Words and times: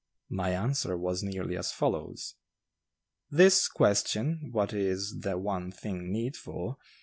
My 0.31 0.49
answer 0.55 0.97
was 0.97 1.21
nearly 1.21 1.55
as 1.55 1.71
follows: 1.71 2.33
"This 3.29 3.67
question 3.67 4.49
'what 4.51 4.73
is 4.73 5.19
the 5.19 5.37
one 5.37 5.69
thing 5.71 6.11
needful? 6.11 6.79